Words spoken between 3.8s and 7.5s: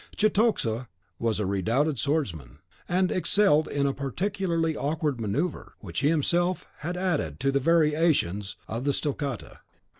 a peculiarly awkward manoeuvre, which he himself had added